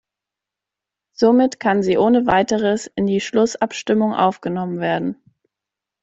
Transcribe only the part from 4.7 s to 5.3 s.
werden.